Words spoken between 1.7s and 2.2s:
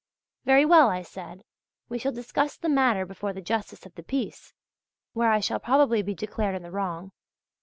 "we shall